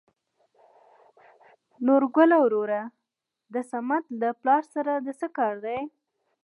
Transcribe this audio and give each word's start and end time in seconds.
نورګله 1.85 2.37
وروره 2.45 2.81
د 3.53 3.55
سمد 3.71 4.03
له 4.21 4.29
پلار 4.39 4.63
سره 4.73 4.93
د 5.05 5.07
څه 5.19 5.27
کار 5.37 5.55
دى؟ 5.65 5.79